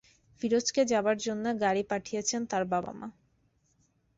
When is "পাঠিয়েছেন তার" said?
1.91-2.63